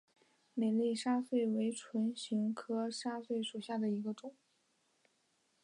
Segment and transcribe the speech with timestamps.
[0.55, 4.33] 美丽沙穗为唇形科沙穗属下的一个种。